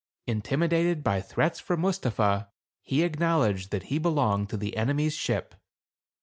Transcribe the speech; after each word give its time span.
Intimidated 0.25 1.03
by 1.03 1.21
threats 1.21 1.59
from 1.59 1.81
Mustapha, 1.81 2.49
he 2.81 3.03
acknowledged 3.03 3.69
that 3.69 3.83
he 3.93 3.99
belonged 3.99 4.49
to 4.49 4.57
the 4.57 4.75
enemy's 4.75 5.13
ship. 5.13 5.53